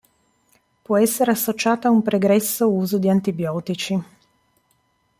Può 0.81 0.97
essere 0.97 1.29
associata 1.29 1.87
a 1.87 1.91
un 1.91 2.01
pregresso 2.01 2.71
uso 2.71 2.97
di 2.97 3.07
antibiotici. 3.07 4.03